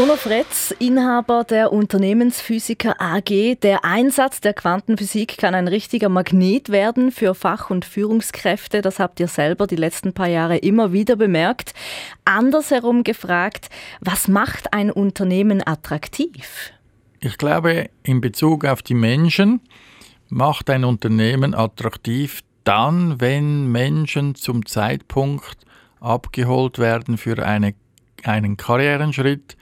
[0.00, 3.58] Bruno Fretz, Inhaber der Unternehmensphysiker AG.
[3.60, 8.80] Der Einsatz der Quantenphysik kann ein richtiger Magnet werden für Fach- und Führungskräfte.
[8.80, 11.74] Das habt ihr selber die letzten paar Jahre immer wieder bemerkt.
[12.24, 13.68] Andersherum gefragt,
[14.00, 16.72] was macht ein Unternehmen attraktiv?
[17.20, 19.60] Ich glaube, in Bezug auf die Menschen
[20.30, 25.58] macht ein Unternehmen attraktiv dann, wenn Menschen zum Zeitpunkt
[26.00, 27.74] abgeholt werden für eine,
[28.24, 29.58] einen Karrierenschritt,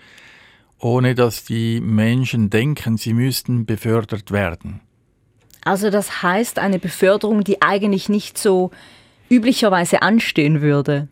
[0.81, 4.81] ohne dass die Menschen denken, sie müssten befördert werden.
[5.65, 8.71] Also das heißt eine Beförderung, die eigentlich nicht so
[9.29, 11.09] üblicherweise anstehen würde.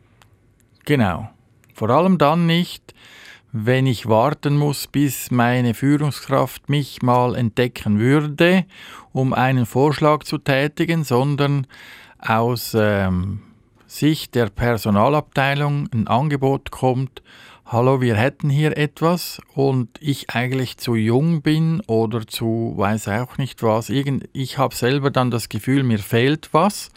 [0.84, 1.29] Genau.
[1.74, 2.95] Vor allem dann nicht,
[3.52, 8.65] wenn ich warten muss, bis meine Führungskraft mich mal entdecken würde,
[9.12, 11.66] um einen Vorschlag zu tätigen, sondern
[12.19, 13.43] aus ähm,
[13.87, 17.23] Sicht der Personalabteilung ein Angebot kommt,
[17.68, 23.38] hallo, wir hätten hier etwas und ich eigentlich zu jung bin oder zu weiß auch
[23.38, 23.90] nicht was.
[23.90, 26.90] Irgend, ich habe selber dann das Gefühl, mir fehlt was,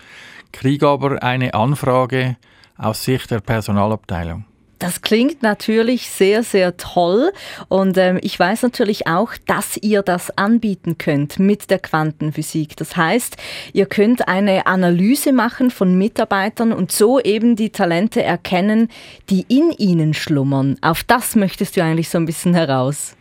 [0.51, 2.37] kriege aber eine Anfrage
[2.77, 4.45] aus Sicht der Personalabteilung.
[4.80, 7.33] Das klingt natürlich sehr, sehr toll
[7.67, 12.77] und ähm, ich weiß natürlich auch, dass ihr das anbieten könnt mit der Quantenphysik.
[12.77, 13.36] Das heißt,
[13.73, 18.88] ihr könnt eine Analyse machen von Mitarbeitern und so eben die Talente erkennen,
[19.30, 20.77] die in ihnen schlummern.
[20.81, 23.17] Auf das möchtest du eigentlich so ein bisschen heraus.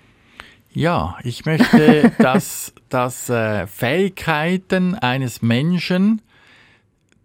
[0.72, 6.22] Ja, ich möchte, dass, dass äh, Fähigkeiten eines Menschen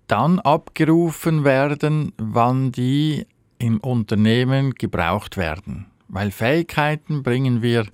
[0.08, 3.28] dann abgerufen werden, wann die
[3.64, 5.86] im Unternehmen gebraucht werden.
[6.10, 7.88] Weil Fähigkeiten bringen wir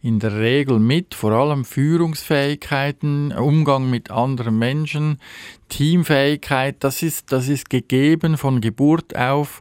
[0.00, 5.18] in der Regel mit, vor allem Führungsfähigkeiten, Umgang mit anderen Menschen,
[5.68, 9.60] Teamfähigkeit, das ist, das ist gegeben von Geburt auf,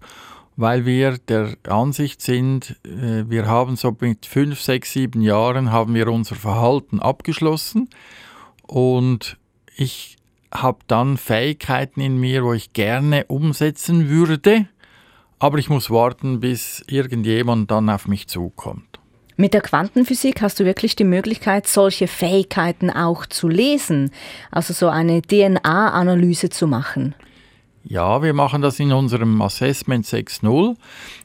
[0.55, 5.95] weil wir der Ansicht sind, äh, wir haben so mit fünf, sechs, sieben Jahren haben
[5.95, 7.89] wir unser Verhalten abgeschlossen
[8.67, 9.37] und
[9.75, 10.17] ich
[10.53, 14.67] habe dann Fähigkeiten in mir, wo ich gerne umsetzen würde
[15.39, 18.99] aber ich muss warten, bis irgendjemand dann auf mich zukommt.
[19.35, 24.09] Mit der Quantenphysik hast du wirklich die Möglichkeit, solche Fähigkeiten auch zu lesen,
[24.49, 27.13] also so eine DNA-Analyse zu machen.
[27.83, 30.75] Ja, wir machen das in unserem Assessment 6.0.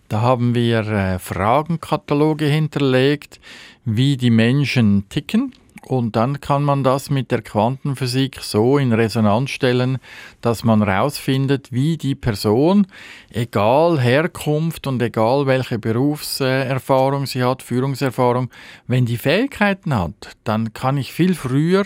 [0.08, 3.40] Da haben wir äh, Fragenkataloge hinterlegt,
[3.84, 5.54] wie die Menschen ticken
[5.86, 9.98] und dann kann man das mit der Quantenphysik so in Resonanz stellen,
[10.40, 12.86] dass man herausfindet, wie die Person,
[13.30, 18.50] egal Herkunft und egal welche Berufserfahrung sie hat, Führungserfahrung,
[18.86, 21.84] wenn die Fähigkeiten hat, dann kann ich viel früher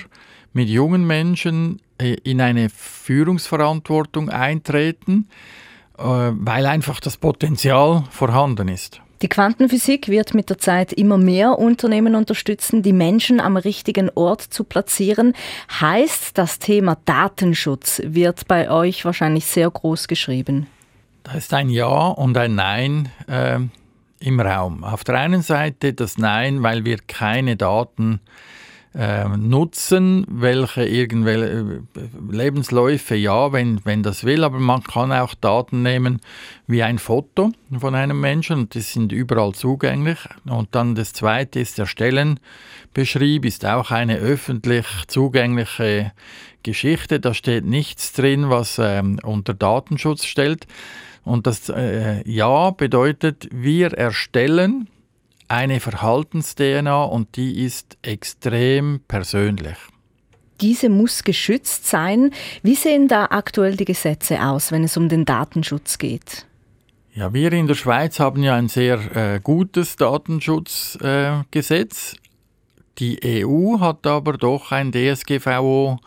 [0.52, 5.28] mit jungen Menschen äh, in eine Führungsverantwortung eintreten,
[5.98, 9.00] äh, weil einfach das Potenzial vorhanden ist.
[9.22, 14.42] Die Quantenphysik wird mit der Zeit immer mehr Unternehmen unterstützen, die Menschen am richtigen Ort
[14.42, 15.32] zu platzieren.
[15.80, 20.66] Heißt, das Thema Datenschutz wird bei euch wahrscheinlich sehr groß geschrieben.
[21.22, 23.58] Da ist ein Ja und ein Nein äh,
[24.20, 24.84] im Raum.
[24.84, 28.65] Auf der einen Seite das Nein, weil wir keine Daten äh,
[28.96, 35.82] nutzen, welche irgendwelche äh, Lebensläufe, ja, wenn, wenn das will, aber man kann auch Daten
[35.82, 36.20] nehmen
[36.66, 40.18] wie ein Foto von einem Menschen und die sind überall zugänglich.
[40.46, 46.12] Und dann das zweite ist der Stellenbeschrieb, ist auch eine öffentlich zugängliche
[46.62, 47.20] Geschichte.
[47.20, 50.66] Da steht nichts drin, was ähm, unter Datenschutz stellt.
[51.22, 54.88] Und das äh, Ja bedeutet, wir erstellen
[55.48, 59.76] eine Verhaltens-DNA und die ist extrem persönlich.
[60.60, 62.32] Diese muss geschützt sein.
[62.62, 66.46] Wie sehen da aktuell die Gesetze aus, wenn es um den Datenschutz geht?
[67.14, 72.12] Ja, wir in der Schweiz haben ja ein sehr äh, gutes Datenschutzgesetz.
[72.12, 72.16] Äh,
[72.98, 75.98] die EU hat aber doch ein DSGVO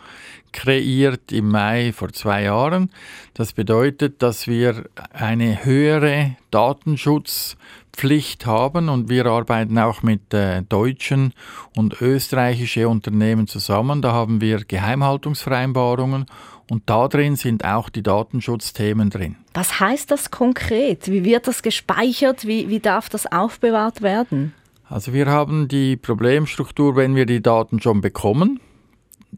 [0.52, 2.90] kreiert im Mai vor zwei Jahren.
[3.34, 11.32] Das bedeutet, dass wir eine höhere Datenschutzpflicht haben und wir arbeiten auch mit äh, deutschen
[11.76, 14.02] und österreichischen Unternehmen zusammen.
[14.02, 16.26] Da haben wir Geheimhaltungsvereinbarungen
[16.70, 19.36] und da drin sind auch die Datenschutzthemen drin.
[19.54, 21.10] Was heißt das konkret?
[21.10, 22.46] Wie wird das gespeichert?
[22.46, 24.54] Wie, wie darf das aufbewahrt werden?
[24.88, 28.60] Also wir haben die Problemstruktur, wenn wir die Daten schon bekommen,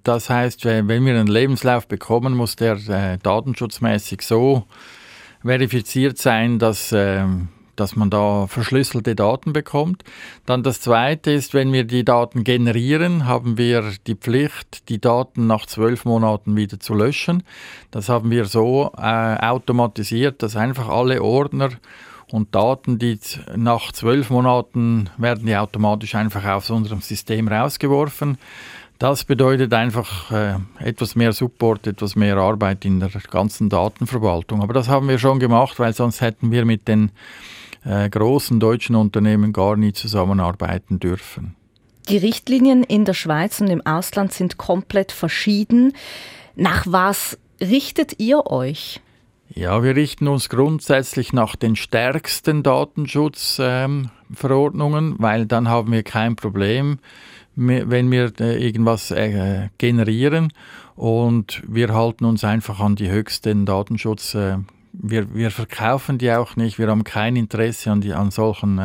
[0.02, 4.64] das heißt, wenn wir einen Lebenslauf bekommen, muss der äh, datenschutzmäßig so
[5.42, 7.24] verifiziert sein, dass, äh,
[7.76, 10.04] dass man da verschlüsselte Daten bekommt.
[10.46, 15.46] Dann das Zweite ist, wenn wir die Daten generieren, haben wir die Pflicht, die Daten
[15.46, 17.42] nach zwölf Monaten wieder zu löschen.
[17.90, 21.70] Das haben wir so äh, automatisiert, dass einfach alle Ordner
[22.30, 23.18] Und Daten, die
[23.56, 28.38] nach zwölf Monaten werden die automatisch einfach aus unserem System rausgeworfen.
[29.02, 34.62] Das bedeutet einfach äh, etwas mehr Support, etwas mehr Arbeit in der ganzen Datenverwaltung.
[34.62, 37.10] Aber das haben wir schon gemacht, weil sonst hätten wir mit den
[37.84, 41.56] äh, großen deutschen Unternehmen gar nie zusammenarbeiten dürfen.
[42.08, 45.94] Die Richtlinien in der Schweiz und im Ausland sind komplett verschieden.
[46.54, 49.00] Nach was richtet ihr euch?
[49.52, 56.36] Ja, wir richten uns grundsätzlich nach den stärksten Datenschutzverordnungen, ähm, weil dann haben wir kein
[56.36, 57.00] Problem
[57.54, 60.52] wenn wir äh, irgendwas äh, generieren
[60.96, 64.34] und wir halten uns einfach an die höchsten Datenschutz.
[64.34, 64.58] Äh,
[64.92, 68.78] wir, wir verkaufen die auch nicht, wir haben kein Interesse an, die, an solchen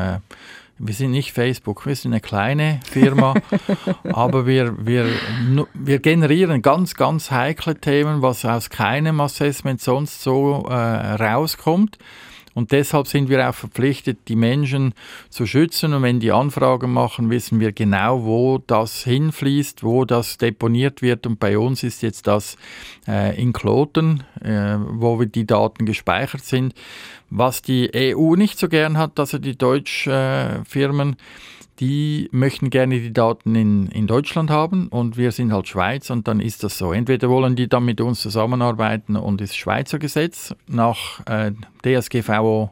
[0.79, 3.33] wir sind nicht Facebook, wir sind eine kleine Firma,
[4.03, 5.07] aber wir, wir,
[5.73, 11.97] wir generieren ganz, ganz heikle Themen, was aus keinem Assessment sonst so äh, rauskommt.
[12.57, 14.95] Und deshalb sind wir auch verpflichtet, die Menschen
[15.29, 15.93] zu schützen.
[15.93, 21.27] Und wenn die Anfragen machen, wissen wir genau, wo das hinfließt, wo das deponiert wird.
[21.27, 22.57] Und bei uns ist jetzt das
[23.07, 26.73] äh, in Kloten, äh, wo die Daten gespeichert sind.
[27.29, 31.15] Was die EU nicht so gern hat, also die Deutschfirmen, äh,
[31.79, 36.27] die möchten gerne die Daten in, in Deutschland haben und wir sind halt Schweiz und
[36.27, 36.91] dann ist das so.
[36.91, 41.51] Entweder wollen die dann mit uns zusammenarbeiten und das Schweizer Gesetz nach äh,
[41.83, 42.71] DSGVO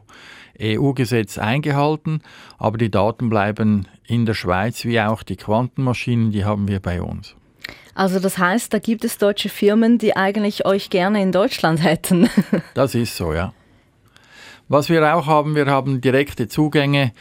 [0.60, 2.22] EU-Gesetz eingehalten,
[2.58, 7.02] aber die Daten bleiben in der Schweiz, wie auch die Quantenmaschinen, die haben wir bei
[7.02, 7.34] uns.
[7.94, 12.28] Also das heißt, da gibt es deutsche Firmen, die eigentlich euch gerne in Deutschland hätten.
[12.74, 13.52] das ist so, ja.
[14.68, 17.12] Was wir auch haben, wir haben direkte Zugänge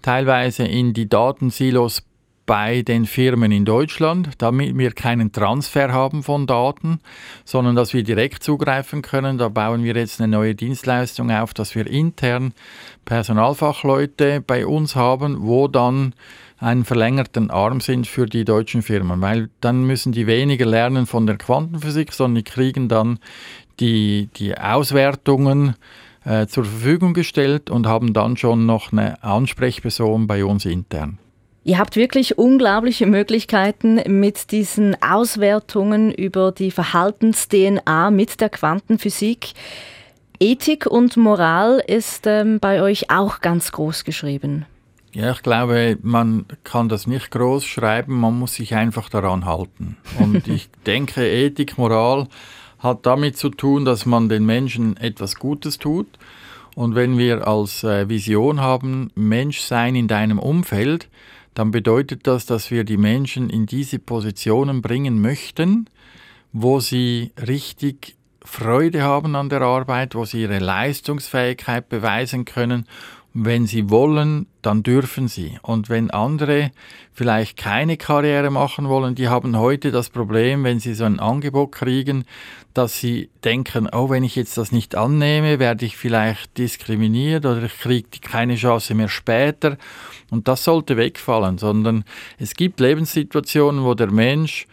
[0.00, 2.02] teilweise in die Datensilos
[2.46, 7.00] bei den Firmen in Deutschland, damit wir keinen Transfer haben von Daten,
[7.44, 9.36] sondern dass wir direkt zugreifen können.
[9.36, 12.54] Da bauen wir jetzt eine neue Dienstleistung auf, dass wir intern
[13.04, 16.14] Personalfachleute bei uns haben, wo dann
[16.58, 21.26] einen verlängerten Arm sind für die deutschen Firmen, weil dann müssen die weniger lernen von
[21.26, 23.18] der Quantenphysik, sondern die kriegen dann
[23.80, 25.74] die, die Auswertungen
[26.24, 31.18] äh, zur Verfügung gestellt und haben dann schon noch eine Ansprechperson bei uns intern.
[31.66, 39.54] Ihr habt wirklich unglaubliche Möglichkeiten mit diesen Auswertungen über die Verhaltens-DNA mit der Quantenphysik.
[40.38, 44.66] Ethik und Moral ist ähm, bei euch auch ganz groß geschrieben.
[45.12, 49.96] Ja, ich glaube, man kann das nicht groß schreiben, man muss sich einfach daran halten.
[50.18, 52.26] Und ich denke, Ethik, Moral
[52.84, 56.06] hat damit zu tun, dass man den Menschen etwas Gutes tut.
[56.76, 61.08] Und wenn wir als äh, Vision haben, Mensch sein in deinem Umfeld,
[61.54, 65.88] dann bedeutet das, dass wir die Menschen in diese Positionen bringen möchten,
[66.52, 72.86] wo sie richtig Freude haben an der Arbeit, wo sie ihre Leistungsfähigkeit beweisen können
[73.36, 75.58] wenn sie wollen, dann dürfen sie.
[75.62, 76.70] Und wenn andere
[77.12, 81.72] vielleicht keine Karriere machen wollen, die haben heute das Problem, wenn sie so ein Angebot
[81.72, 82.24] kriegen,
[82.74, 87.64] dass sie denken, oh, wenn ich jetzt das nicht annehme, werde ich vielleicht diskriminiert oder
[87.64, 89.78] ich kriege keine Chance mehr später.
[90.30, 92.04] Und das sollte wegfallen, sondern
[92.38, 94.68] es gibt Lebenssituationen, wo der Mensch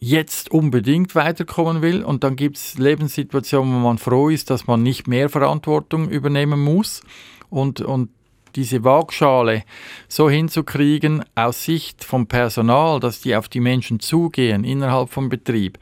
[0.00, 4.84] jetzt unbedingt weiterkommen will und dann gibt es Lebenssituationen, wo man froh ist, dass man
[4.84, 7.02] nicht mehr Verantwortung übernehmen muss
[7.50, 8.10] und, und
[8.56, 9.62] diese Waagschale
[10.08, 15.78] so hinzukriegen aus Sicht vom Personal, dass die auf die Menschen zugehen innerhalb vom Betrieb,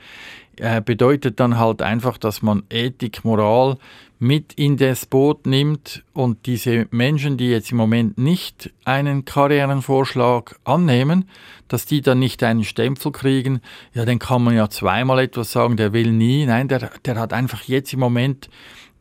[0.59, 3.77] äh, bedeutet dann halt einfach, dass man Ethik, Moral
[4.19, 10.59] mit in das Boot nimmt und diese Menschen, die jetzt im Moment nicht einen Karrierenvorschlag
[10.65, 11.29] annehmen,
[11.69, 13.61] dass die dann nicht einen Stempel kriegen,
[13.93, 17.35] ja, dann kann man ja zweimal etwas sagen, der will nie, nein, der, der hat
[17.35, 18.49] einfach jetzt im Moment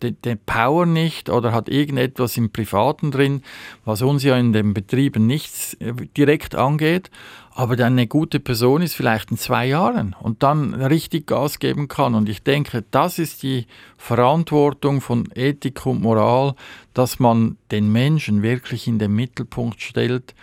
[0.01, 3.41] den Power nicht oder hat irgendetwas im Privaten drin,
[3.83, 7.09] was uns ja in den Betrieben nichts äh, direkt angeht,
[7.57, 11.87] aber dann eine gute Person ist vielleicht in zwei Jahren und dann richtig Gas geben
[11.87, 12.13] kann.
[12.13, 13.65] Und ich denke, das ist die
[13.97, 16.55] Verantwortung von Ethik und Moral,
[16.93, 20.35] dass man den Menschen wirklich in den Mittelpunkt stellt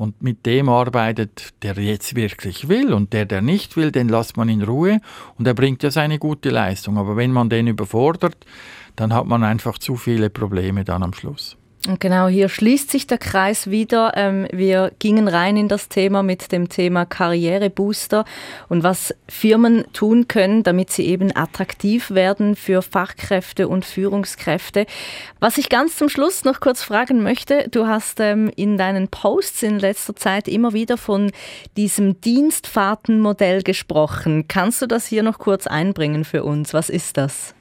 [0.00, 2.94] und mit dem arbeitet, der jetzt wirklich will.
[2.94, 5.02] Und der, der nicht will, den lässt man in Ruhe
[5.36, 6.96] und er bringt ja seine gute Leistung.
[6.96, 8.46] Aber wenn man den überfordert,
[8.96, 11.58] dann hat man einfach zu viele Probleme dann am Schluss.
[11.88, 14.12] Und genau hier schließt sich der Kreis wieder.
[14.14, 18.26] Ähm, wir gingen rein in das Thema mit dem Thema Karrierebooster
[18.68, 24.84] und was Firmen tun können, damit sie eben attraktiv werden für Fachkräfte und Führungskräfte.
[25.38, 29.62] Was ich ganz zum Schluss noch kurz fragen möchte, du hast ähm, in deinen Posts
[29.62, 31.32] in letzter Zeit immer wieder von
[31.78, 34.44] diesem Dienstfahrtenmodell gesprochen.
[34.48, 36.74] Kannst du das hier noch kurz einbringen für uns?
[36.74, 37.54] Was ist das?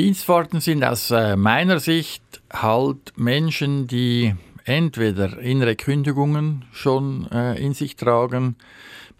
[0.00, 7.74] Dienstfahrten sind aus äh, meiner Sicht halt Menschen, die entweder innere Kündigungen schon äh, in
[7.74, 8.56] sich tragen,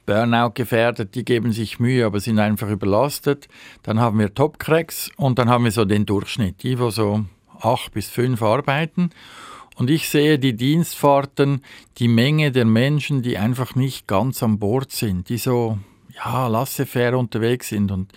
[0.07, 3.49] Burnout gefährdet, die geben sich Mühe, aber sind einfach überlastet.
[3.83, 7.27] Dann haben wir Top-Cracks und dann haben wir so den Durchschnitt, die, wo so
[7.61, 9.11] acht bis fünf arbeiten.
[9.77, 11.63] Und ich sehe die Dienstfahrten,
[11.99, 15.79] die Menge der Menschen, die einfach nicht ganz an Bord sind, die so,
[16.15, 17.91] ja, laissez-faire unterwegs sind.
[17.91, 18.15] Und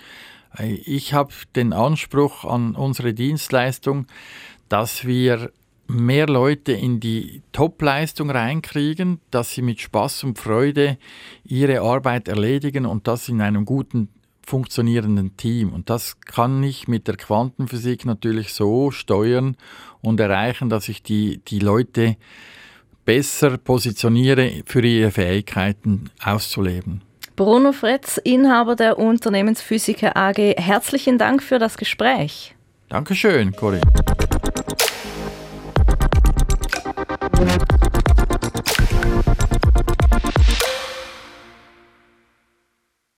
[0.60, 4.08] ich habe den Anspruch an unsere Dienstleistung,
[4.70, 5.52] dass wir
[5.88, 10.98] mehr Leute in die Topleistung reinkriegen, dass sie mit Spaß und Freude
[11.44, 14.10] ihre Arbeit erledigen und das in einem guten
[14.46, 15.74] funktionierenden Team.
[15.74, 19.56] Und das kann ich mit der Quantenphysik natürlich so steuern
[20.02, 22.18] und erreichen, dass ich die, die Leute
[23.06, 27.02] besser positioniere, für ihre Fähigkeiten auszuleben.
[27.36, 32.54] Bruno Fretz, Inhaber der Unternehmensphysiker AG, herzlichen Dank für das Gespräch.
[32.90, 33.82] Dankeschön, Corinne.